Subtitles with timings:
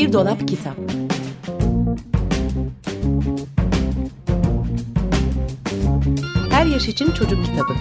[0.00, 0.76] Bir Dolap Kitap
[6.50, 7.72] Her Yaş için Çocuk Kitabı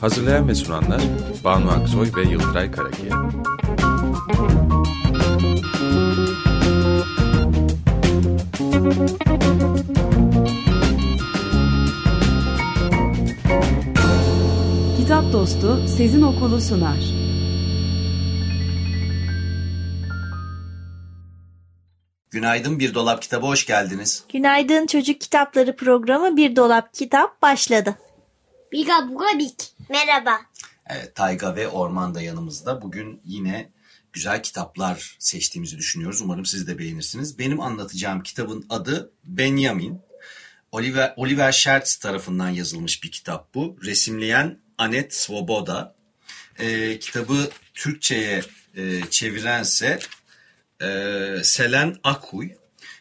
[0.00, 1.02] Hazırlayan ve sunanlar
[1.44, 3.30] Banu Aksoy ve Yıldıray Karakiya.
[14.96, 17.17] Kitap Dostu Sezin Okulu sunar.
[22.38, 24.24] Günaydın Bir Dolap Kitabı hoş geldiniz.
[24.32, 27.98] Günaydın Çocuk Kitapları programı Bir Dolap Kitap başladı.
[28.72, 29.72] Biga buga bik.
[29.88, 30.40] Merhaba.
[30.86, 32.82] Evet, Tayga ve Orman da yanımızda.
[32.82, 33.70] Bugün yine
[34.12, 36.20] güzel kitaplar seçtiğimizi düşünüyoruz.
[36.20, 37.38] Umarım siz de beğenirsiniz.
[37.38, 40.00] Benim anlatacağım kitabın adı Benjamin.
[40.72, 43.76] Oliver, Oliver Schertz tarafından yazılmış bir kitap bu.
[43.84, 45.94] Resimleyen Anet Svoboda.
[46.58, 48.42] Ee, kitabı Türkçe'ye
[48.76, 49.98] e, çevirense
[50.82, 52.50] e, Selen Akuy.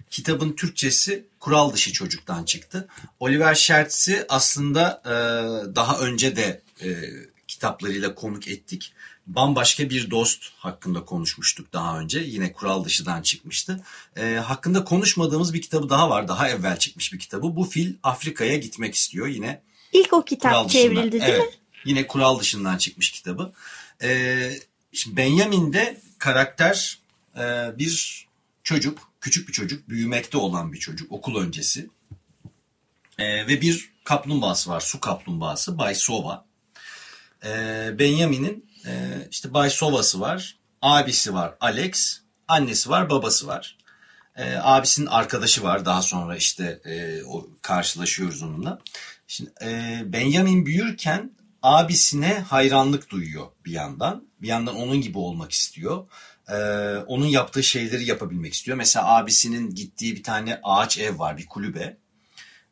[0.09, 2.88] Kitabın Türkçesi Kural Dışı Çocuk'tan çıktı.
[3.20, 5.11] Oliver Schertz'i aslında e,
[5.75, 6.88] daha önce de e,
[7.48, 8.94] kitaplarıyla konuk ettik.
[9.28, 12.20] Bambaşka bir dost hakkında konuşmuştuk daha önce.
[12.20, 13.83] Yine Kural Dışı'dan çıkmıştı.
[14.17, 16.28] E, hakkında konuşmadığımız bir kitabı daha var.
[16.28, 17.55] Daha evvel çıkmış bir kitabı.
[17.55, 19.28] Bu fil Afrika'ya gitmek istiyor.
[19.28, 19.61] Yine
[19.94, 20.83] İlk o kitap Kural dışından.
[20.83, 21.59] çevrildi değil evet, mi?
[21.86, 23.53] Yine kural dışından çıkmış kitabı.
[24.03, 24.52] Ee,
[24.94, 27.06] şimdi Benjamin'de karakter e,
[27.77, 28.27] bir
[28.63, 31.89] çocuk, küçük bir çocuk, büyümekte olan bir çocuk, okul öncesi.
[33.17, 36.45] Ee, ve bir kaplumbağası var, su kaplumbağası, Bay Sova.
[37.45, 38.91] Ee, Benjamin'in e,
[39.31, 43.77] işte Bay Sova'sı var, abisi var Alex, annesi var, babası var.
[44.35, 45.85] Ee, abisinin arkadaşı var.
[45.85, 48.80] Daha sonra işte e, o karşılaşıyoruz onunla.
[49.27, 51.31] Şimdi e, Benjamin büyürken
[51.63, 54.27] abisine hayranlık duyuyor bir yandan.
[54.41, 56.08] Bir yandan onun gibi olmak istiyor.
[56.49, 56.55] Ee,
[57.07, 58.77] onun yaptığı şeyleri yapabilmek istiyor.
[58.77, 61.97] Mesela abisinin gittiği bir tane ağaç ev var, bir kulübe.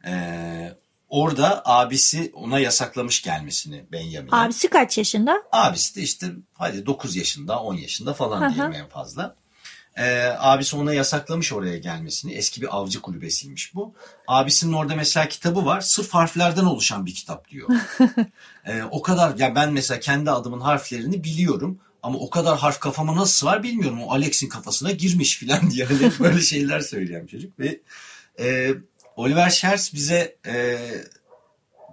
[0.06, 0.74] Ee,
[1.10, 4.36] orada abisi ona yasaklamış gelmesini Benjamin'e.
[4.36, 5.44] Abisi kaç yaşında?
[5.52, 8.56] Abisi de işte hadi 9 yaşında 10 yaşında falan hı.
[8.56, 9.36] diyelim en fazla.
[9.98, 12.34] Ee, abisi ona yasaklamış oraya gelmesini.
[12.34, 13.94] Eski bir avcı kulübesiymiş bu.
[14.28, 15.82] Abisinin orada mesela kitabı var.
[15.82, 17.70] Sırf harflerden oluşan bir kitap diyor.
[18.68, 21.80] Ee, o kadar ya ben mesela kendi adımın harflerini biliyorum.
[22.06, 24.04] Ama o kadar harf kafama nasıl var bilmiyorum.
[24.04, 27.60] O Alex'in kafasına girmiş filan diye hani böyle şeyler söyleyen çocuk.
[27.60, 27.82] Ve
[28.40, 28.72] e,
[29.16, 30.78] Oliver Scherz bize e,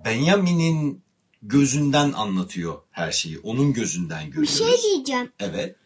[0.05, 1.03] Benjamin'in
[1.43, 3.39] gözünden anlatıyor her şeyi.
[3.39, 4.59] Onun gözünden Bir görüyoruz.
[4.59, 5.33] şey diyeceğim.
[5.41, 5.77] Evet.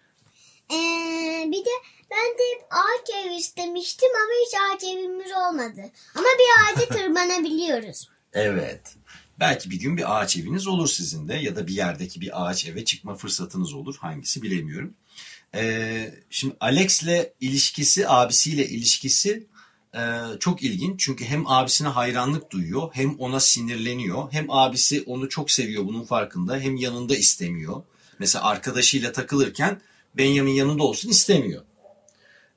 [0.72, 1.70] Ee, bir de
[2.10, 5.90] ben de hep ağaç ev istemiştim ama hiç ağaç evimiz olmadı.
[6.14, 8.08] Ama bir ağaca tırmanabiliyoruz.
[8.32, 8.80] Evet.
[9.40, 12.66] Belki bir gün bir ağaç eviniz olur sizin de ya da bir yerdeki bir ağaç
[12.66, 13.96] eve çıkma fırsatınız olur.
[14.00, 14.94] Hangisi bilemiyorum.
[15.54, 19.46] Ee, şimdi Alex'le ilişkisi, abisiyle ilişkisi
[19.94, 20.00] e,
[20.40, 21.00] çok ilginç.
[21.00, 24.32] Çünkü hem abisine hayranlık duyuyor hem ona sinirleniyor.
[24.32, 27.82] Hem abisi onu çok seviyor bunun farkında hem yanında istemiyor.
[28.18, 29.80] Mesela arkadaşıyla takılırken
[30.16, 31.62] Benjamin yanında olsun istemiyor.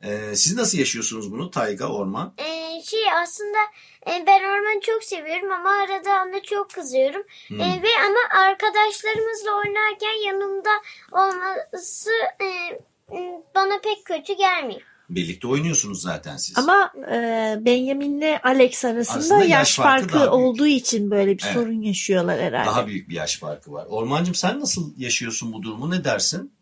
[0.03, 2.33] Ee, siz nasıl yaşıyorsunuz bunu Tayga, Orman?
[2.37, 3.57] Ee, şey aslında
[4.27, 7.23] ben ormanı çok seviyorum ama arada ona çok kızıyorum.
[7.47, 7.61] Hmm.
[7.61, 10.69] Ee, ve ama arkadaşlarımızla oynarken yanımda
[11.11, 12.09] olması
[12.41, 12.47] e,
[13.55, 14.81] bana pek kötü gelmiyor.
[15.09, 16.57] Birlikte oynuyorsunuz zaten siz.
[16.57, 20.33] Ama e, Benjamin'le Alex arasında Aslında yaş, yaş farkı farkı, daha büyük.
[20.33, 21.53] olduğu için böyle bir Evet.
[21.53, 22.67] sorun yaşıyorlar herhalde.
[22.69, 23.85] Daha büyük bir yaş farkı var.
[23.89, 25.91] Ormancığım sen nasıl yaşıyorsun bu durumu?
[25.91, 26.53] Ne dersin?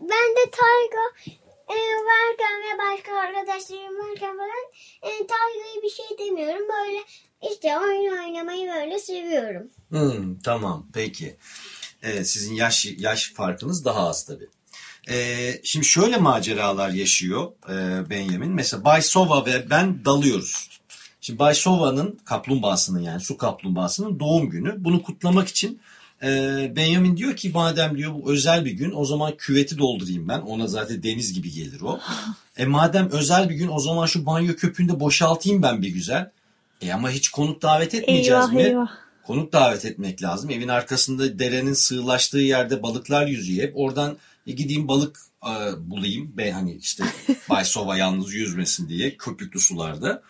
[0.00, 1.36] Ben de Tayga
[1.68, 1.76] e,
[2.10, 4.64] varken ve başka arkadaşlarım varken falan
[5.02, 6.68] e, Tayga'ya bir şey demiyorum.
[6.68, 6.98] Böyle
[7.52, 9.70] işte oyun oynamayı böyle seviyorum.
[9.88, 11.36] Hmm, tamam peki.
[12.02, 14.48] Evet, sizin yaş yaş farkınız daha az tabii.
[15.10, 18.50] Ee, şimdi şöyle maceralar yaşıyor e, Benjamin.
[18.50, 20.80] Mesela Bay Sova ve ben dalıyoruz.
[21.20, 24.84] Şimdi Bay Sova'nın kaplumbağasının yani su kaplumbağasının doğum günü.
[24.84, 25.80] Bunu kutlamak için
[26.76, 30.40] Benjamin diyor ki madem diyor bu özel bir gün o zaman küveti doldurayım ben.
[30.40, 32.00] Ona zaten deniz gibi gelir o.
[32.56, 36.30] E madem özel bir gün o zaman şu banyo köpüğünü de boşaltayım ben bir güzel.
[36.82, 38.62] E ama hiç konuk davet etmeyeceğiz eyvah mi?
[38.62, 38.90] eyvah.
[39.26, 40.50] Konuk davet etmek lazım.
[40.50, 43.72] Evin arkasında derenin sığlaştığı yerde balıklar yüzüyor hep.
[43.76, 44.16] Oradan
[44.46, 45.50] e, gideyim balık e,
[45.90, 46.32] bulayım.
[46.36, 47.04] Ben hani işte
[47.50, 50.22] Bay Sova yalnız yüzmesin diye köpüklü sularda.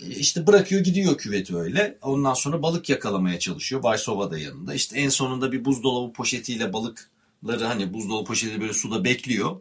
[0.00, 1.98] İşte bırakıyor gidiyor küveti öyle.
[2.02, 3.82] Ondan sonra balık yakalamaya çalışıyor.
[3.82, 4.74] Bay Sova da yanında.
[4.74, 9.60] İşte en sonunda bir buzdolabı poşetiyle balıkları hani buzdolabı poşeti böyle suda bekliyor.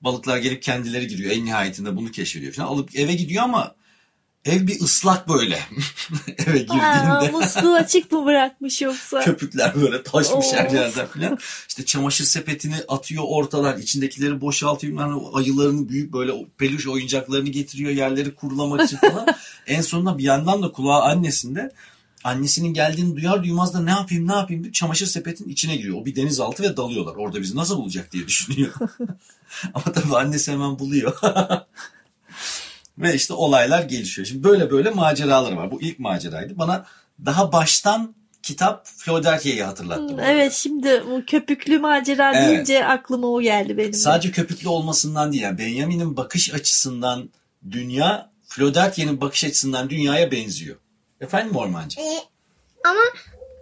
[0.00, 1.30] Balıklar gelip kendileri giriyor.
[1.30, 2.68] En nihayetinde bunu keşfediyor falan.
[2.68, 3.74] Alıp eve gidiyor ama
[4.46, 5.58] Ev bir ıslak böyle.
[6.46, 9.20] Eve Aa, girdiğinde musluğu açık mı bırakmış yoksa?
[9.20, 11.38] köpükler böyle taşmış her yerden falan.
[11.68, 13.80] İşte çamaşır sepetini atıyor ortadan.
[13.80, 15.00] içindekileri boşaltıyor.
[15.00, 19.26] Yani ayılarını büyük böyle peluş oyuncaklarını getiriyor yerleri kurulamak için falan.
[19.66, 21.72] en sonunda bir yandan da kulağı annesinde.
[22.24, 25.98] Annesinin geldiğini duyar duymaz da ne yapayım ne yapayım deyip çamaşır sepetin içine giriyor.
[26.00, 27.14] O bir denizaltı ve dalıyorlar.
[27.16, 28.72] Orada bizi nasıl bulacak diye düşünüyor.
[29.74, 31.16] Ama tabii annesi hemen buluyor.
[32.98, 34.26] Ve işte olaylar gelişiyor.
[34.26, 35.70] Şimdi böyle böyle maceraları var.
[35.70, 36.58] Bu ilk maceraydı.
[36.58, 36.86] Bana
[37.26, 40.00] daha baştan kitap Floderke'yi hatırlattı.
[40.08, 40.26] Hmm, bana.
[40.26, 42.48] Evet şimdi bu köpüklü macera Evet.
[42.48, 43.92] deyince aklıma o geldi benim.
[43.92, 43.96] de.
[43.96, 45.42] Sadece köpüklü olmasından değil.
[45.42, 47.30] Yani Benjamin'in bakış açısından
[47.70, 50.76] dünya, Floderke'nin bakış açısından dünyaya benziyor.
[51.20, 52.00] Efendim Ormancı?
[52.00, 52.04] E,
[52.88, 53.00] ama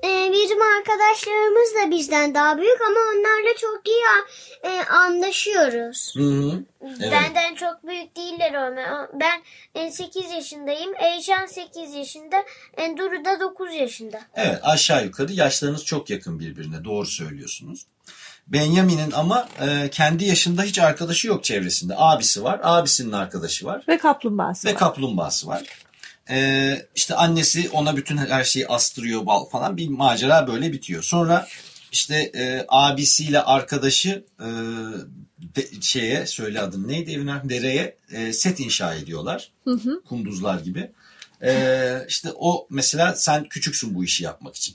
[0.04, 4.02] e, bizim arkadaşlarımız da bizden daha büyük ama onlarla çok iyi
[4.62, 6.14] e, anlaşıyoruz.
[6.16, 6.62] Hı hı.
[7.00, 7.12] Evet.
[7.12, 9.42] Benden çok büyük değiller ama ben
[9.74, 10.92] e, 8 yaşındayım.
[11.02, 12.36] Eyşan 8 yaşında.
[12.76, 14.20] E, Duru da 9 yaşında.
[14.34, 16.84] Evet aşağı yukarı yaşlarınız çok yakın birbirine.
[16.84, 17.86] Doğru söylüyorsunuz.
[18.46, 21.94] Benjamin'in ama e, kendi yaşında hiç arkadaşı yok çevresinde.
[21.96, 24.78] Abisi var, abisinin arkadaşı var Ve kaplumbağası ve var.
[24.78, 25.62] kaplumbağası var.
[26.30, 31.02] E, işte annesi ona bütün her şeyi astırıyor bal falan bir macera böyle bitiyor.
[31.02, 31.46] Sonra
[31.92, 34.46] işte e, abisiyle arkadaşı e,
[35.56, 39.52] de- şeye söyle adını neydi evin dereye e, set inşa ediyorlar.
[39.64, 40.02] Hı hı.
[40.08, 40.90] Kunduzlar gibi.
[41.44, 44.74] E, işte o mesela sen küçüksün bu işi yapmak için.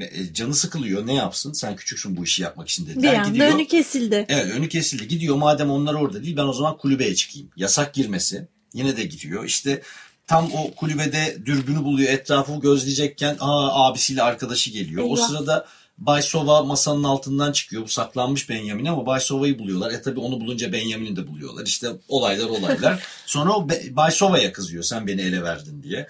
[0.00, 3.14] E, Canı sıkılıyor ne yapsın sen küçüksün bu işi yapmak için Bir dediler.
[3.14, 3.54] anda Gidiyor.
[3.54, 4.26] önü kesildi.
[4.28, 5.08] Evet önü kesildi.
[5.08, 7.50] Gidiyor madem onlar orada değil ben o zaman kulübeye çıkayım.
[7.56, 8.48] Yasak girmesi.
[8.74, 9.44] Yine de gidiyor.
[9.44, 9.82] İşte
[10.30, 15.04] tam o kulübede dürbünü buluyor etrafı gözleyecekken aa, abisiyle arkadaşı geliyor.
[15.04, 15.28] O Eyvah.
[15.28, 15.66] sırada
[15.98, 17.82] Bay Sova masanın altından çıkıyor.
[17.82, 19.90] Bu saklanmış Benjamin ama Bay Sova'yı buluyorlar.
[19.90, 21.66] E tabi onu bulunca Benjamin'i de buluyorlar.
[21.66, 23.02] İşte olaylar olaylar.
[23.26, 26.08] Sonra o Bay Sova'ya kızıyor sen beni ele verdin diye.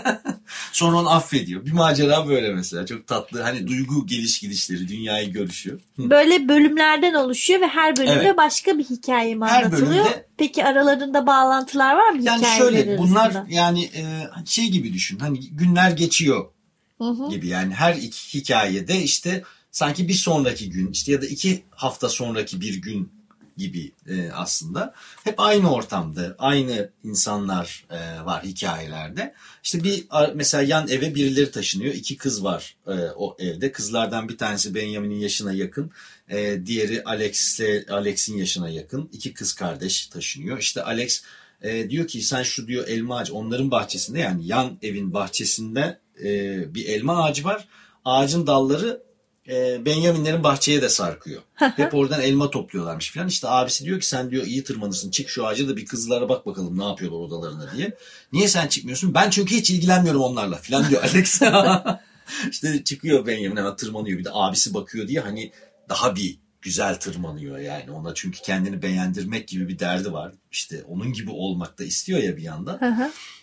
[0.72, 1.66] Sonra onu affediyor.
[1.66, 2.86] Bir macera böyle mesela.
[2.86, 3.42] Çok tatlı.
[3.42, 5.80] Hani duygu geliş gidişleri, dünyayı görüşüyor.
[5.98, 8.36] Böyle bölümlerden oluşuyor ve her bölümde Evet.
[8.36, 10.04] başka bir hikaye mi Her anlatılıyor?
[10.04, 14.02] bölümde- Peki aralarında bağlantılar var mı Yani şöyle bunlar yani e,
[14.46, 15.18] şey gibi düşün.
[15.18, 16.46] Hani günler geçiyor
[16.98, 17.30] Hı hı.
[17.30, 22.08] gibi yani her iki hikayede işte sanki bir sonraki gün işte ya da iki hafta
[22.08, 23.12] sonraki bir gün
[23.58, 24.94] gibi e, aslında.
[25.24, 29.34] Hep aynı ortamda, aynı insanlar e, var hikayelerde.
[29.64, 31.94] İşte bir mesela yan eve birileri taşınıyor.
[31.94, 33.72] İki kız var e, o evde.
[33.72, 35.90] Kızlardan bir tanesi Benjamin'in yaşına yakın.
[36.66, 39.08] Diğeri Alex'le Alex'in yaşına yakın.
[39.12, 40.58] İki kız kardeş taşınıyor.
[40.58, 41.22] İşte Alex
[41.88, 46.00] diyor ki sen şu diyor elma ağacı onların bahçesinde yani yan evin bahçesinde
[46.74, 47.68] bir elma ağacı var.
[48.04, 49.07] Ağacın dalları
[49.48, 51.42] e, Benjaminlerin bahçeye de sarkıyor.
[51.54, 53.28] Hep oradan elma topluyorlarmış falan.
[53.28, 56.46] İşte abisi diyor ki sen diyor iyi tırmanırsın çık şu ağaca da bir kızlara bak
[56.46, 57.96] bakalım ne yapıyorlar odalarına diye.
[58.32, 59.14] Niye sen çıkmıyorsun?
[59.14, 61.42] Ben çünkü hiç ilgilenmiyorum onlarla falan diyor Alex.
[62.50, 64.18] işte çıkıyor Benjamin hemen tırmanıyor.
[64.18, 65.52] Bir de abisi bakıyor diye hani
[65.88, 70.32] daha bir güzel tırmanıyor yani ona çünkü kendini beğendirmek gibi bir derdi var.
[70.52, 72.78] İşte onun gibi olmak da istiyor ya bir yandan.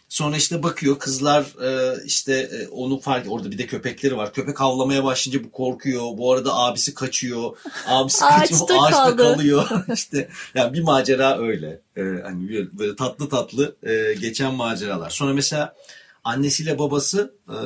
[0.10, 4.34] Sonra işte bakıyor kızlar e, işte e, onu fark orada bir de köpekleri var.
[4.34, 6.18] Köpek havlamaya başlayınca bu korkuyor.
[6.18, 7.58] Bu arada abisi kaçıyor.
[7.88, 8.84] Abisi Ağaçta kaçıyor.
[8.84, 9.18] Ağaçta kaldı.
[9.18, 9.70] kalıyor.
[9.94, 11.82] işte yani bir macera öyle.
[11.98, 15.10] E, hani böyle, böyle tatlı tatlı e, geçen maceralar.
[15.10, 15.76] Sonra mesela
[16.24, 17.58] annesiyle babası e,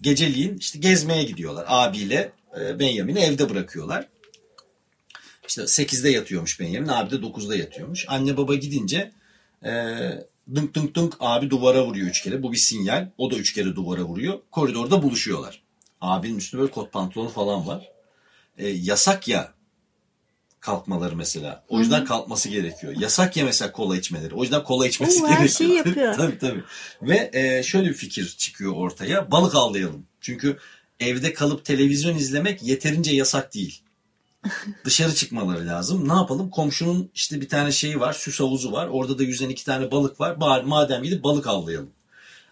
[0.00, 1.64] geceliğin işte gezmeye gidiyorlar.
[1.68, 4.08] Abiyle e, Benjamin'i evde bırakıyorlar.
[5.48, 6.88] İşte 8'de yatıyormuş Benjamin.
[6.88, 8.04] Abi de 9'da yatıyormuş.
[8.08, 9.12] Anne baba gidince
[9.64, 9.72] e,
[10.54, 12.42] dınk dınk dınk abi duvara vuruyor üç kere.
[12.42, 13.08] Bu bir sinyal.
[13.18, 14.38] O da üç kere duvara vuruyor.
[14.50, 15.62] Koridorda buluşuyorlar.
[16.00, 17.88] Abinin üstünde böyle kot pantolonu falan var.
[18.58, 19.52] E, yasak ya
[20.60, 21.64] kalkmaları mesela.
[21.68, 22.94] O yüzden kalkması gerekiyor.
[22.96, 24.34] Yasak ya mesela kola içmeleri.
[24.34, 25.58] O yüzden kola içmesi Oo, her gerekiyor.
[25.58, 26.14] şeyi yapıyor.
[26.16, 26.62] tabii tabii.
[27.02, 29.30] Ve e, şöyle bir fikir çıkıyor ortaya.
[29.30, 30.06] Balık avlayalım.
[30.20, 30.58] Çünkü
[31.00, 33.81] evde kalıp televizyon izlemek yeterince yasak değil.
[34.84, 36.08] Dışarı çıkmaları lazım.
[36.08, 36.50] Ne yapalım?
[36.50, 38.88] Komşunun işte bir tane şeyi var, süs havuzu var.
[38.88, 40.40] Orada da yüzen iki tane balık var.
[40.40, 41.90] Bari madem gidip balık avlayalım.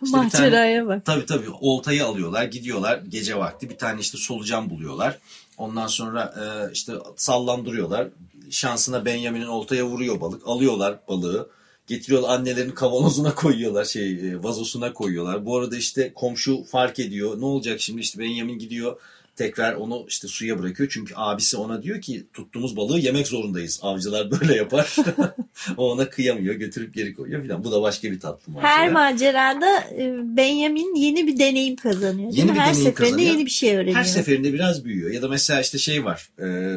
[0.02, 1.04] İşte Maceraya bak.
[1.04, 5.18] Tabii tabii oltayı alıyorlar gidiyorlar gece vakti bir tane işte solucan buluyorlar.
[5.58, 8.08] Ondan sonra e, işte sallandırıyorlar.
[8.50, 10.42] Şansına Benjamin'in oltaya vuruyor balık.
[10.46, 11.50] Alıyorlar balığı.
[11.86, 15.46] Getiriyorlar annelerin kavanozuna koyuyorlar şey e, vazosuna koyuyorlar.
[15.46, 17.40] Bu arada işte komşu fark ediyor.
[17.40, 18.96] Ne olacak şimdi işte Benjamin gidiyor
[19.36, 20.88] tekrar onu işte suya bırakıyor.
[20.92, 23.78] Çünkü abisi ona diyor ki tuttuğumuz balığı yemek zorundayız.
[23.82, 24.96] Avcılar böyle yapar.
[25.76, 27.64] o ona kıyamıyor götürüp geri koyuyor filan.
[27.64, 28.70] Bu da başka bir tatlı macera.
[28.70, 32.32] Her macerada e, Benjamin yeni bir deneyim kazanıyor.
[32.32, 33.32] Yeni bir Her deneyim seferinde kazanıyor.
[33.32, 33.96] yeni bir şey öğreniyor.
[33.96, 35.10] Her seferinde biraz büyüyor.
[35.10, 36.28] Ya da mesela işte şey var.
[36.42, 36.76] E,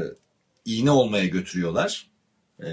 [0.65, 2.07] iğne olmaya götürüyorlar.
[2.59, 2.65] e,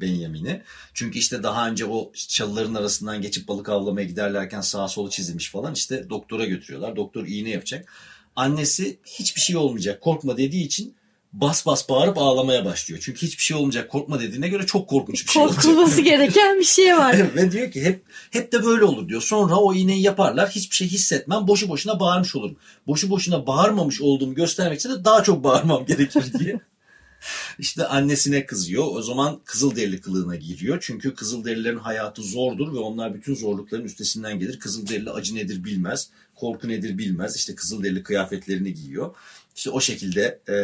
[0.00, 0.62] Benjamin'i.
[0.94, 5.74] Çünkü işte daha önce o çalıların arasından geçip balık avlamaya giderlerken sağa solu çizilmiş falan
[5.74, 6.96] işte doktora götürüyorlar.
[6.96, 7.92] Doktor iğne yapacak.
[8.36, 10.94] Annesi hiçbir şey olmayacak korkma dediği için
[11.32, 13.00] bas bas bağırıp ağlamaya başlıyor.
[13.04, 15.62] Çünkü hiçbir şey olmayacak korkma dediğine göre çok korkunç bir şey olacak.
[15.62, 17.34] Korkulması gereken bir şey var.
[17.36, 19.22] Ve diyor ki hep hep de böyle olur diyor.
[19.22, 22.56] Sonra o iğneyi yaparlar hiçbir şey hissetmem boşu boşuna bağırmış olurum.
[22.86, 26.60] Boşu boşuna bağırmamış olduğumu göstermek için de daha çok bağırmam gerekir diye.
[27.58, 28.84] İşte annesine kızıyor.
[28.90, 30.78] O zaman Kızılderili kılığına giriyor.
[30.80, 34.58] Çünkü Kızılderililerin hayatı zordur ve onlar bütün zorlukların üstesinden gelir.
[34.58, 37.36] Kızılderili acı nedir bilmez, korku nedir bilmez.
[37.36, 39.14] İşte Kızılderili kıyafetlerini giyiyor.
[39.56, 40.54] İşte o şekilde e,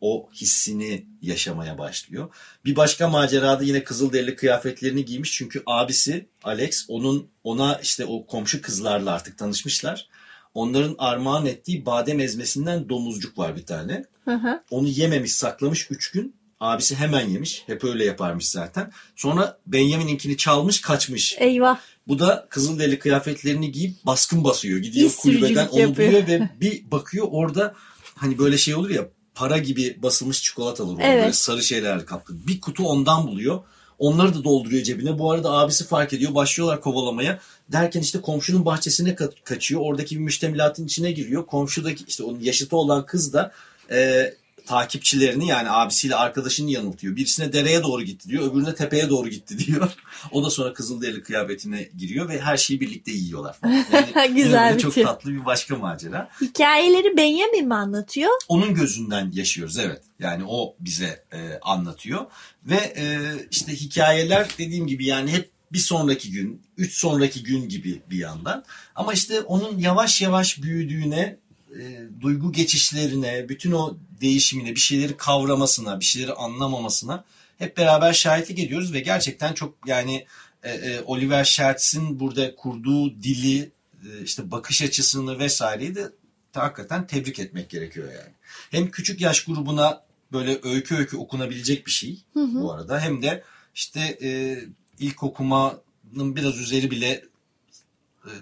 [0.00, 2.28] o hissini yaşamaya başlıyor.
[2.64, 5.32] Bir başka macerada yine Kızılderili kıyafetlerini giymiş.
[5.32, 10.08] Çünkü abisi Alex onun ona işte o komşu kızlarla artık tanışmışlar.
[10.54, 14.04] Onların armağan ettiği badem ezmesinden domuzcuk var bir tane.
[14.24, 14.62] Hı hı.
[14.70, 16.40] Onu yememiş saklamış 3 gün.
[16.60, 17.62] Abisi hemen yemiş.
[17.66, 18.92] Hep öyle yaparmış zaten.
[19.16, 21.36] Sonra Benjamin'inkini çalmış kaçmış.
[21.38, 21.78] Eyvah.
[22.08, 24.78] Bu da Kızılderili kıyafetlerini giyip baskın basıyor.
[24.78, 26.08] Gidiyor kulübeden onu yapıyor.
[26.08, 27.74] buluyor ve bir bakıyor orada
[28.14, 31.00] hani böyle şey olur ya para gibi basılmış çikolatalar olur.
[31.02, 31.22] Evet.
[31.22, 32.46] Böyle sarı şeylerle kaplı.
[32.46, 33.62] Bir kutu ondan buluyor.
[34.00, 35.18] Onları da dolduruyor cebine.
[35.18, 36.34] Bu arada abisi fark ediyor.
[36.34, 37.38] Başlıyorlar kovalamaya.
[37.72, 39.80] Derken işte komşunun bahçesine ka- kaçıyor.
[39.84, 41.46] Oradaki bir müştemilatın içine giriyor.
[41.46, 43.52] Komşudaki işte onun yaşıtı olan kız da
[43.90, 44.32] e,
[44.66, 47.16] takipçilerini yani abisiyle arkadaşını yanıltıyor.
[47.16, 48.50] Birisine dereye doğru gitti diyor.
[48.50, 49.90] Öbürüne tepeye doğru gitti diyor.
[50.32, 53.56] O da sonra Kızılderili kıyafetine giriyor ve her şeyi birlikte yiyorlar.
[53.60, 53.84] Falan.
[54.14, 55.02] Yani Güzel bir Çok tür.
[55.02, 56.28] tatlı bir başka macera.
[56.40, 58.30] Hikayeleri Benjamin mi anlatıyor?
[58.48, 60.02] Onun gözünden yaşıyoruz evet.
[60.18, 62.26] Yani o bize e, anlatıyor.
[62.64, 63.18] Ve e,
[63.50, 68.64] işte hikayeler dediğim gibi yani hep bir sonraki gün, üç sonraki gün gibi bir yandan.
[68.94, 71.36] Ama işte onun yavaş yavaş büyüdüğüne,
[71.78, 77.24] e, duygu geçişlerine, bütün o değişimine, bir şeyleri kavramasına, bir şeyleri anlamamasına
[77.58, 80.26] hep beraber şahitlik ediyoruz ve gerçekten çok yani
[80.62, 83.60] e, e, Oliver Schertz'in burada kurduğu dili,
[84.04, 86.12] e, işte bakış açısını vesaireyi de
[86.54, 88.34] hakikaten tebrik etmek gerekiyor yani.
[88.70, 94.18] Hem küçük yaş grubuna böyle öykü öykü okunabilecek bir şey bu arada hem de işte
[94.22, 94.58] e,
[94.98, 97.24] ilk okumanın biraz üzeri bile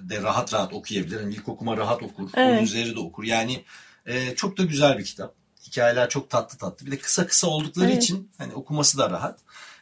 [0.00, 1.20] de rahat rahat okuyabilir.
[1.20, 2.30] Yani ilk okuma rahat okur.
[2.36, 2.52] Evet.
[2.52, 3.24] Onun üzeri de okur.
[3.24, 3.64] Yani
[4.06, 5.34] e, çok da güzel bir kitap.
[5.66, 6.86] Hikayeler çok tatlı tatlı.
[6.86, 8.02] Bir de kısa kısa oldukları Evet.
[8.02, 9.38] için hani okuması da rahat.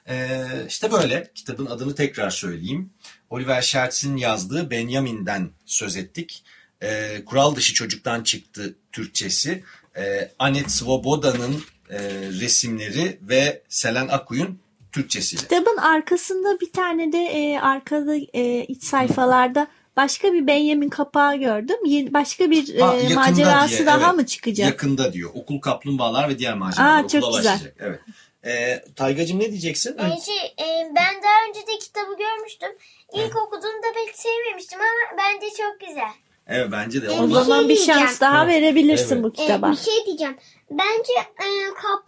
[0.08, 2.90] E, işte böyle kitabın adını tekrar söyleyeyim.
[3.30, 6.44] Oliver Schertz'in yazdığı Benjamin'den söz ettik.
[6.82, 9.64] E, Kural dışı çocuktan çıktı Türkçesi.
[9.96, 11.98] E, Anet Svoboda'nın e,
[12.40, 14.58] resimleri ve Selen Akuy'un
[14.92, 15.42] Türkçesiyle.
[15.42, 21.76] Kitabın arkasında bir tane de e, arkada e, iç sayfalarda başka bir Benjamin kapağı gördüm.
[21.86, 24.14] Yeni, başka bir e, Ha, yakında macerası diye, daha evet.
[24.14, 24.66] mı çıkacak?
[24.66, 25.30] Yakında diyor.
[25.34, 27.52] Okul kaplumbağalar ve diğer maceralar Aa, çok okula güzel.
[27.54, 27.76] başlayacak.
[27.80, 28.00] Evet.
[28.44, 29.96] E, Taygacığım ne diyeceksin?
[29.98, 30.36] Ee, şey,
[30.66, 32.70] e, ben daha önce de kitabı görmüştüm.
[33.14, 36.10] İlk okuduğumda pek sevmemiştim ama bence çok güzel.
[36.48, 37.10] Evet bence de.
[37.10, 38.00] O O zaman bir diyeceğim.
[38.00, 38.62] şans daha Evet.
[38.62, 39.24] verebilirsin Evet.
[39.24, 39.72] bu kitaba.
[39.72, 40.36] bir şey diyeceğim.
[40.70, 41.46] Bence e,
[41.82, 42.04] çok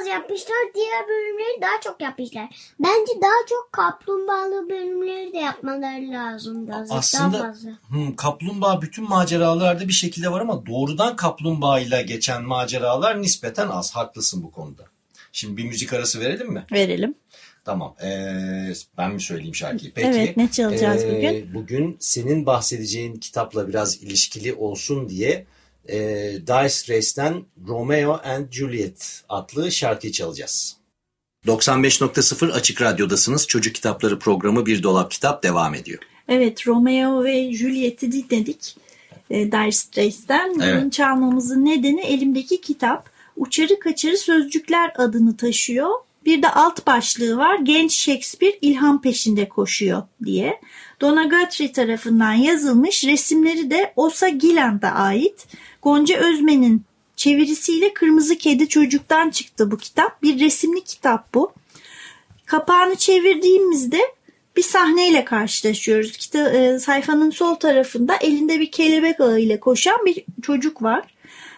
[0.00, 0.56] az yapmışlar.
[0.74, 2.48] Diğer bölümleri daha çok yapmışlar.
[2.80, 6.72] Bence daha çok kaplumbağalı bölümleri de yapmaları lazımdı.
[6.74, 7.70] Azıcık Aslında- daha fazla.
[7.88, 13.96] Hmm, kaplumbağa bütün maceralarda bir şekilde var ama doğrudan kaplumbağayla geçen maceralar nispeten az.
[13.96, 14.82] Haklısın bu konuda.
[15.32, 16.66] Şimdi bir müzik arası verelim mi?
[16.72, 17.14] Verelim.
[17.64, 17.94] Tamam.
[18.04, 19.92] Ee, ben mi söyleyeyim şarkıyı?
[19.94, 20.08] Peki.
[20.08, 21.54] Evet ne çalacağız Ee, bugün?
[21.54, 25.46] Bugün senin bahsedeceğin kitapla biraz ilişkili olsun diye
[25.88, 25.96] e,
[26.40, 30.76] Dice Race'den Romeo and Juliet adlı şarkıyı çalacağız.
[31.46, 33.46] 95.0 Açık Radyo'dasınız.
[33.46, 35.98] Çocuk Kitapları programı Bir Dolap Kitap devam ediyor.
[36.28, 38.76] Evet Romeo ve Juliet'i dinledik.
[39.30, 40.54] E, Dire Straits'ten.
[40.54, 40.92] Bunun Evet.
[40.92, 43.10] çalmamızın nedeni elimdeki kitap.
[43.36, 45.90] Uçarı Kaçarı Sözcükler adını taşıyor.
[46.24, 47.58] Bir de alt başlığı var.
[47.62, 50.60] Genç Shakespeare ilham peşinde koşuyor diye.
[51.00, 53.04] Donna Guthrie tarafından yazılmış.
[53.04, 55.46] Resimleri de Osa Gilland'a ait.
[55.82, 56.82] Gonca Özmen'in
[57.16, 60.22] çevirisiyle Kırmızı Kedi Çocuk'tan çıktı bu kitap.
[60.22, 61.52] Bir resimli kitap bu.
[62.46, 64.00] Kapağını çevirdiğimizde
[64.56, 66.16] bir sahneyle karşılaşıyoruz.
[66.16, 71.14] Kita, e, sayfanın sol tarafında elinde bir kelebek ağıyla koşan bir çocuk var.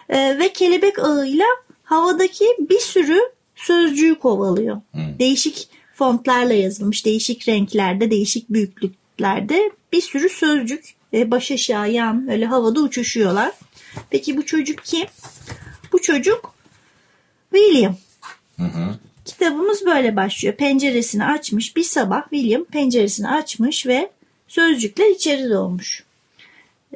[0.09, 1.45] E, ve kelebek ağıyla
[1.83, 3.19] havadaki bir sürü
[3.55, 4.81] sözcüğü kovalıyor.
[5.19, 12.45] Değişik fontlarla yazılmış, değişik renklerde, değişik büyüklüklerde bir sürü sözcük e, baş aşağı yan öyle
[12.45, 13.51] havada uçuşuyorlar.
[14.09, 15.07] Peki bu çocuk kim?
[15.91, 16.53] Bu çocuk
[17.53, 17.95] William.
[19.25, 20.55] Kitabımız böyle başlıyor.
[20.55, 21.75] Penceresini açmış.
[21.75, 24.09] Bir sabah William penceresini açmış ve
[24.47, 26.03] sözcükler içeri dolmuş.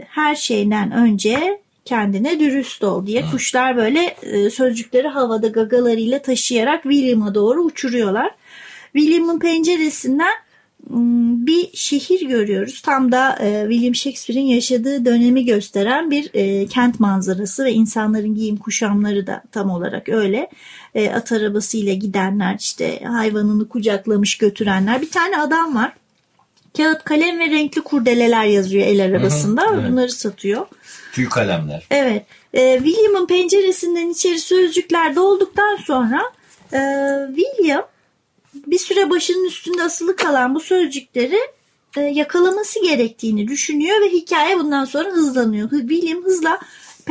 [0.07, 7.35] Her şeyden önce kendine dürüst ol diye kuşlar böyle e, sözcükleri havada gagalarıyla taşıyarak William'a
[7.35, 8.31] doğru uçuruyorlar.
[8.93, 10.33] William'ın penceresinden
[11.47, 12.81] bir şehir görüyoruz.
[12.81, 18.57] Tam da e, William Shakespeare'in yaşadığı dönemi gösteren bir e, kent manzarası ve insanların giyim
[18.57, 20.49] kuşamları da tam olarak öyle.
[20.95, 25.01] E, at arabasıyla gidenler işte hayvanını kucaklamış götürenler.
[25.01, 25.93] Bir tane adam var.
[26.77, 29.65] Kağıt kalem ve renkli kurdeleler yazıyor el arabasında.
[29.73, 29.91] evet.
[29.91, 30.65] Bunları satıyor.
[31.13, 31.87] Tüy kalemler.
[31.91, 32.25] Evet.
[32.53, 36.21] William'ın penceresinden içeri sözcükler dolduktan sonra
[37.35, 37.85] William
[38.67, 41.39] bir süre başının üstünde asılı kalan bu sözcükleri
[41.97, 45.71] e, yakalaması gerektiğini düşünüyor ve hikaye bundan sonra hızlanıyor.
[45.71, 46.59] Hı- William hızla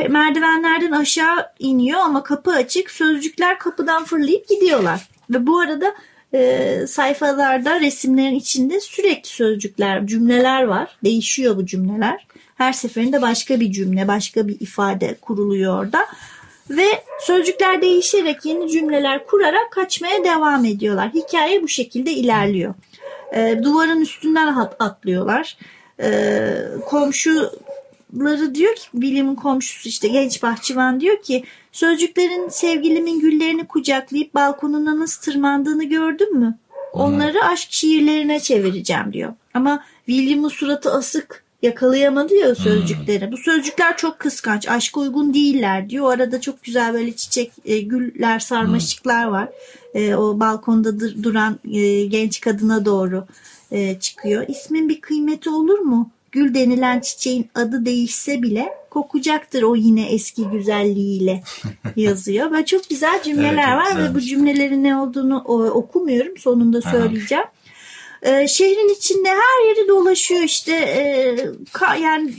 [0.08, 2.90] merdivenlerden aşağı iniyor ama kapı açık.
[2.90, 5.08] Sözcükler kapıdan fırlayıp gidiyorlar.
[5.30, 5.94] Ve bu arada
[6.34, 10.96] e, sayfalarda resimlerin içinde sürekli sözcükler, cümleler var.
[11.04, 12.26] Değişiyor bu cümleler.
[12.54, 16.06] Her seferinde başka bir cümle, başka bir ifade kuruluyor orada.
[16.71, 16.87] Ve
[17.21, 21.11] sözcükler değişerek yeni cümleler kurarak kaçmaya devam ediyorlar.
[21.14, 22.75] Hikaye bu şekilde ilerliyor.
[23.33, 24.47] E, duvarın üstünden
[24.78, 25.56] atlıyorlar.
[26.00, 26.09] E,
[26.87, 34.99] komşuları diyor ki William'ın komşusu işte genç bahçıvan diyor ki sözcüklerin sevgilimin güllerini kucaklayıp balkonuna
[34.99, 36.59] nasıl tırmandığını gördün mü?
[36.92, 39.33] Onları aşk şiirlerine çevireceğim diyor.
[39.54, 43.33] Ama William'ın suratı asık yakalayamadı ya o sözcükleri.
[43.33, 46.04] Bu sözcükler çok kıskanç, aşka uygun değiller diyor.
[46.04, 49.49] O arada çok güzel böyle çiçek, e, güller, sarmaşıklar var.
[49.94, 53.26] E, o balkonda dur- duran e, genç kadına doğru
[53.73, 54.44] e, çıkıyor.
[54.49, 56.11] İsmin bir kıymeti olur mu?
[56.33, 61.42] Gül denilen çiçeğin adı değişse bile kokacaktır o yine eski güzelliğiyle
[61.97, 62.50] yazıyor.
[62.50, 65.38] Böyle çok güzel cümleler Evet, var ve bu cümlelerin ne olduğunu
[65.75, 66.38] okumuyorum.
[66.38, 67.44] Sonunda söyleyeceğim.
[68.24, 71.36] Ee, şehrin içinde her yeri dolaşıyor işte e,
[71.72, 72.34] ka- yani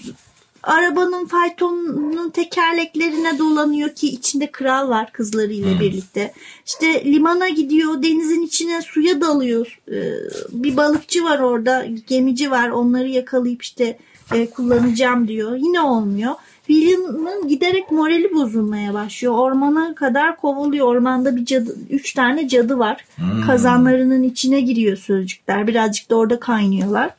[0.63, 6.33] arabanın faytonunun tekerleklerine dolanıyor ki içinde kral var kızlarıyla birlikte.
[6.65, 9.79] İşte limana gidiyor denizin içine suya dalıyor.
[9.91, 10.13] Ee,
[10.51, 13.97] bir balıkçı var orada gemici var onları yakalayıp işte
[14.33, 15.55] e, kullanacağım diyor.
[15.55, 16.33] Yine olmuyor.
[16.67, 19.34] William'ın giderek morali bozulmaya başlıyor.
[19.34, 20.88] Ormana kadar kovalıyor.
[20.88, 23.05] Ormanda bir cadı, üç tane cadı var.
[23.48, 25.68] Kazanlarının içine giriyor sözcükler.
[25.68, 27.09] Birazcık da orada kaynıyorlar.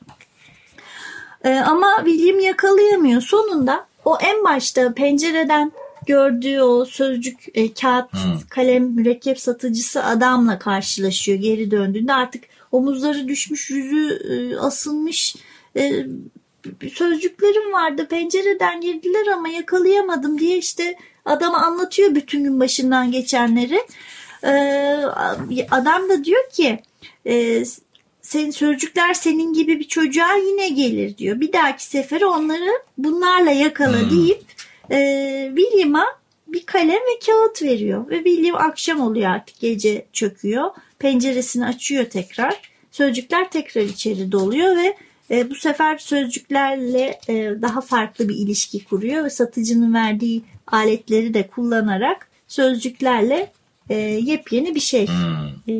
[1.45, 3.21] Ee, ama William yakalayamıyor.
[3.21, 5.73] Sonunda o en başta pencereden
[6.07, 8.11] gördüğü o sözcük, e, kağıt,
[8.51, 12.15] kalem, mürekkep satıcısı adamla karşılaşıyor geri döndüğünde.
[12.15, 15.37] Artık omuzları düşmüş, yüzü e, asılmış.
[15.77, 16.07] E,
[16.95, 23.81] sözcüklerim vardı pencereden girdiler ama yakalayamadım diye işte adama anlatıyor bütün gün başından geçenleri.
[24.45, 25.03] Ee,
[25.71, 26.79] adam da diyor ki
[27.27, 27.65] e,
[28.23, 31.41] senin sözcükler senin gibi bir çocuğa yine gelir diyor.
[31.41, 34.43] Bir dahaki sefere onları bunlarla yakala deyip
[34.91, 36.07] e, William'a
[36.47, 38.11] bir kalem ve kağıt veriyor.
[38.11, 40.71] Ve William akşam oluyor artık gece çöküyor.
[40.99, 42.61] Penceresini açıyor tekrar.
[42.91, 44.97] Sözcükler tekrar içeri doluyor ve
[45.31, 51.47] e, bu sefer sözcüklerle e, daha farklı bir ilişki kuruyor ve satıcının verdiği aletleri de
[51.47, 53.53] kullanarak sözcüklerle
[53.91, 55.07] e, yepyeni bir şey
[55.69, 55.73] e,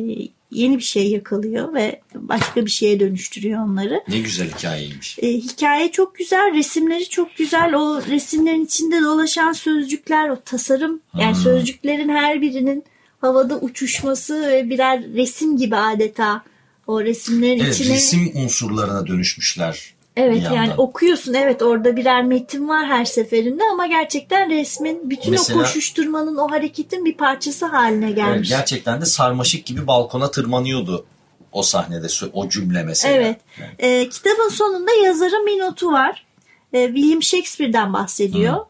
[0.51, 4.03] yeni bir şey yakalıyor ve başka bir şeye dönüştürüyor onları.
[4.07, 5.19] Ne güzel hikayeymiş.
[5.21, 7.73] E, hikaye çok güzel, resimleri çok güzel.
[7.73, 12.83] O resimlerin içinde dolaşan sözcükler, o tasarım yani sözcüklerin her birinin
[13.21, 16.43] havada uçuşması ve birer resim gibi adeta
[16.87, 19.93] o resimlerin Evet, içine resim unsurlarına dönüşmüşler.
[20.15, 25.59] Evet yani okuyorsun evet orada birer metin var her seferinde ama gerçekten resmin bütün Mesela-
[25.59, 28.49] o koşuşturmanın o hareketin bir parçası haline Evet, gelmiş.
[28.49, 31.05] gerçekten de sarmaşık gibi balkona tırmanıyordu
[31.51, 33.15] o sahnede o cümle mesela.
[33.15, 33.37] Evet.
[33.79, 36.25] Ee, kitabın sonunda yazarın bir notu var.
[36.73, 38.65] Ee, William Shakespeare'den bahsediyor.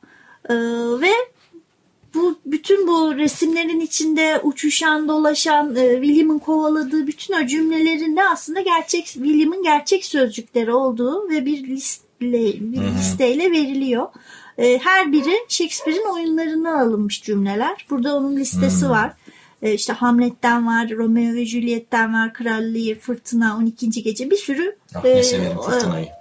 [0.50, 0.54] Ee,
[1.02, 1.12] ve
[2.18, 9.06] bu bütün bu resimlerin içinde uçuşan, dolaşan, e, William'ın kovaladığı bütün o cümlelerinde aslında gerçek
[9.06, 14.08] William'ın gerçek sözcükleri olduğu ve bir listle, bir listeyle veriliyor.
[14.58, 17.86] Ee, her biri Shakespeare'in oyunlarına alınmış cümleler.
[17.90, 19.14] Burada onun listesi var.
[19.62, 23.90] Ee, işte Hamlet'ten var, Romeo ve Juliet'ten var, Kral Lear, Fırtına, 12.
[23.90, 25.56] Gece bir sürü Ah, e, e,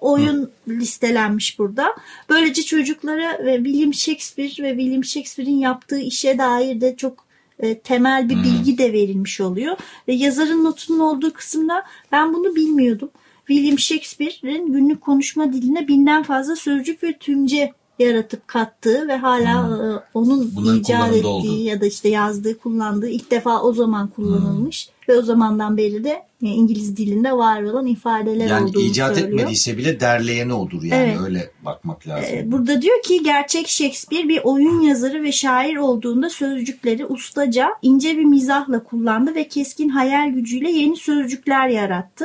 [0.01, 1.97] oyun listelenmiş burada.
[2.29, 7.27] Böylece çocuklara ve William Shakespeare ve William Shakespeare'in yaptığı işe dair de çok
[7.59, 9.77] e, temel bir bilgi de verilmiş oluyor.
[10.09, 13.11] Ve yazarın notunun olduğu kısımda ben bunu bilmiyordum.
[13.47, 19.87] William Shakespeare'in günlük konuşma diline binden fazla sözcük ve tümce yaratıp kattığı ve hala e,
[20.15, 21.57] onun Bunların icat ettiği olduğu.
[21.63, 26.23] ya da işte yazdığı, kullandığı ilk defa o zaman kullanılmış ve o zamandan beri de
[26.43, 29.39] e, İngiliz dilinde var olan ifadeler Yani olduğunu icat söylüyor.
[29.39, 31.19] etmediyse bile derleyeni odur yani Evet.
[31.25, 32.35] öyle bakmak lazım.
[32.35, 38.17] Ee, Burada diyor ki gerçek Shakespeare bir oyun yazarı ve şair olduğunda sözcükleri ustaca, ince
[38.19, 42.25] bir mizahla kullandı ve keskin hayal gücüyle yeni sözcükler yarattı.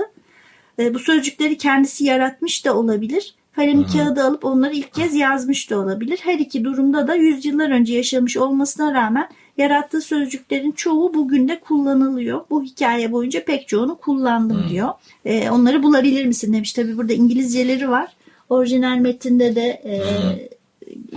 [0.79, 3.35] Ee, Bu sözcükleri kendisi yaratmış da olabilir.
[3.61, 6.19] Kalemi kağıda alıp onları ilk kez yazmış da olabilir.
[6.23, 12.41] Her iki durumda da yüzyıllar önce yaşamış olmasına rağmen yarattığı sözcüklerin çoğu bugün de kullanılıyor.
[12.49, 14.89] Bu hikaye boyunca pek çoğunu kullandım diyor.
[15.25, 16.73] Ee, onları bulabilir misin demiş.
[16.73, 18.15] Tabi burada İngilizceleri var.
[18.49, 19.95] Orijinal metinde de e,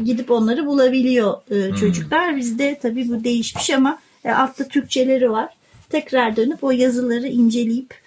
[0.04, 2.37] gidip onları bulabiliyor e, çocuklar.
[2.37, 5.48] Bizde tabii bu değişmiş ama e, altta Türkçeleri var.
[5.88, 8.03] Tekrar dönüp o yazıları inceleyip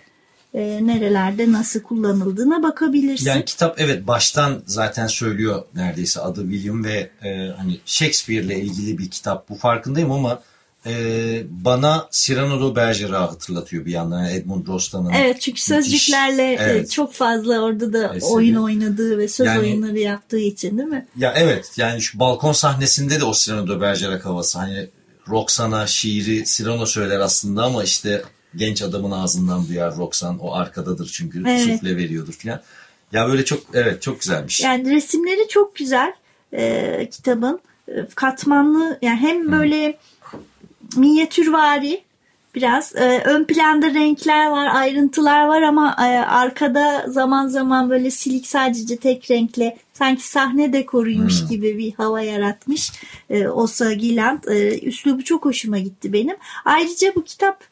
[0.58, 3.26] e, nerelerde nasıl kullanıldığına bakabilirsin.
[3.26, 9.10] Yani kitap evet baştan zaten söylüyor neredeyse adı William ve e, hani Shakespeare'le ilgili bir
[9.10, 10.42] kitap bu farkındayım ama
[10.86, 10.94] e,
[11.50, 15.10] bana Cyrano de Bergerac hatırlatıyor bir yandan yani Edmund Rostand'ın.
[15.12, 16.92] Evet çünkü sözcüklerle e, Evet.
[16.92, 18.30] çok fazla orada da Eseri.
[18.32, 21.08] oyun oynadığı ve söz Yani- oyunları yaptığı için değil mi?
[21.18, 24.88] Ya evet yani şu balkon sahnesinde de o Cyrano de Bergerac havası hani
[25.30, 28.22] Roxana şiiri Cyrano söyler aslında ama işte
[28.58, 31.62] genç adamın ağzından duyar Roxan o arkadadır çünkü Evet.
[31.62, 32.62] sufle veriyordur falan.
[33.12, 34.60] Ya böyle çok evet çok güzelmiş.
[34.62, 36.14] Yani resimleri çok güzel
[36.54, 37.60] e, kitabın.
[37.88, 39.98] E, katmanlı yani hem böyle
[40.96, 42.02] minyatürvari
[42.56, 48.48] biraz e, ön planda renkler var, ayrıntılar var ama e, arkada zaman zaman böyle silik
[48.48, 51.48] sadece tek renkle sanki sahne dekoruymuş Hmm.
[51.50, 52.92] gibi bir hava yaratmış.
[53.30, 54.44] E, Osa Gilland.
[54.44, 56.36] E, üslubu çok hoşuma gitti benim.
[56.66, 57.64] Ayrıca bu kitap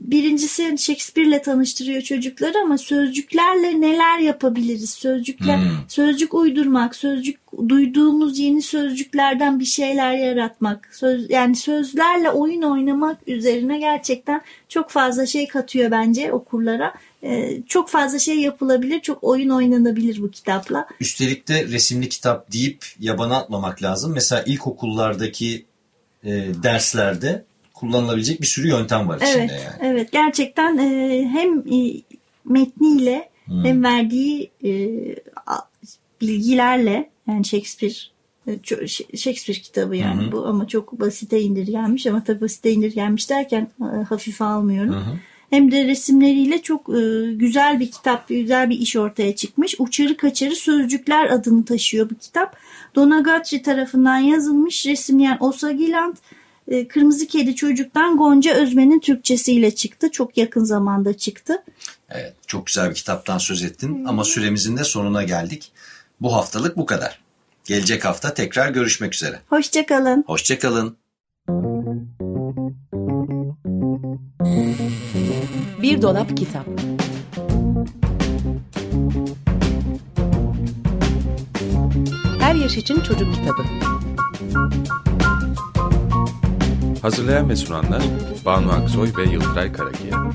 [0.00, 4.90] birincisi hani Shakespeare'le tanıştırıyor çocukları ama sözcüklerle neler yapabiliriz?
[4.90, 5.70] Sözcükler, Hmm.
[5.88, 7.36] sözcük uydurmak, sözcük
[7.68, 15.26] duyduğumuz yeni sözcüklerden bir şeyler yaratmak, söz yani sözlerle oyun oynamak üzerine gerçekten çok fazla
[15.26, 16.94] şey katıyor bence okurlara.
[17.22, 20.86] E, çok fazla şey yapılabilir, çok oyun oynanabilir bu kitapla.
[21.00, 24.12] Üstelik de resimli kitap deyip yabana atmamak lazım.
[24.12, 25.64] Mesela ilkokullardaki
[26.24, 26.30] e,
[26.62, 29.92] derslerde kullanılabilecek bir sürü yöntem var içinde Evet, yani.
[29.92, 32.02] evet gerçekten e, hem e,
[32.44, 33.64] metniyle Hmm.
[33.64, 34.70] hem verdiği e,
[36.20, 37.94] bilgilerle yani Shakespeare
[38.46, 40.32] e, Shakespeare kitabı yani Hı hı.
[40.32, 44.94] bu ama çok basite indirgenmiş ama tabii basite indirgenmiş derken e, hafife almıyorum.
[44.94, 45.18] Hı hı.
[45.50, 49.74] Hem de resimleriyle çok e, güzel bir kitap, güzel bir iş ortaya çıkmış.
[49.78, 52.56] Uçarı Kaçarı Sözcükler adını taşıyor bu kitap.
[52.94, 56.16] Donagatri tarafından yazılmış, resimleyen Osa Giland,
[56.68, 60.10] e, Kırmızı Kedi Çocuk'tan Gonca Özmen'in Türkçesiyle çıktı.
[60.10, 61.62] Çok yakın zamanda çıktı.
[62.10, 65.72] Evet, çok güzel bir kitaptan söz ettin ama süremizin de sonuna geldik.
[66.20, 67.20] Bu haftalık bu kadar.
[67.64, 69.40] Gelecek hafta tekrar görüşmek üzere.
[69.48, 70.24] Hoşçakalın.
[70.26, 70.96] Hoşçakalın.
[75.82, 76.66] Bir dolap kitap.
[82.40, 83.64] Her yaş için çocuk kitabı.
[87.04, 88.02] Hazırlayan ve sunanlar
[88.44, 90.32] Banu Aksoy ve Yıldıray Karakiya.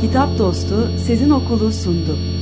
[0.00, 2.37] Kitap Dostu Sezin Okulu sundu.